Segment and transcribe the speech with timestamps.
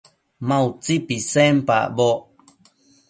[0.47, 2.19] Ma utsi pisenpacboc